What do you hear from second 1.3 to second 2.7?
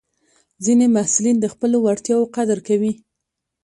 د خپلو وړتیاوو قدر